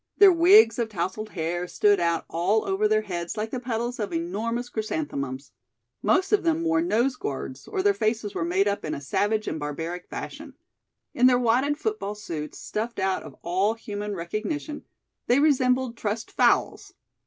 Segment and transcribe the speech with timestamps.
[0.17, 4.11] Their wigs of tousled hair stood out all over their heads like the petals of
[4.11, 5.51] enormous chrysanthemums.
[6.01, 9.47] Most of them wore nose guards or their faces were made up in a savage
[9.47, 10.55] and barbaric fashion.
[11.13, 14.85] In their wadded football suits, stuffed out of all human recognition,
[15.27, 16.95] they resembled trussed fowls.